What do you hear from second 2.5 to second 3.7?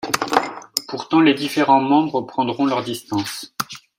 leurs distances.